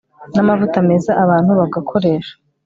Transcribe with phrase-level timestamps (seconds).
[0.33, 2.33] namavuta maze abantu bagakoresha